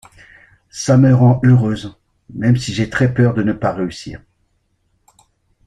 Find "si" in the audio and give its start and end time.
2.57-2.73